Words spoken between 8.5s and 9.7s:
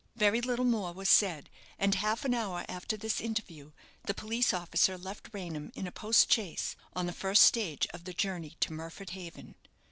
to Murford Haven.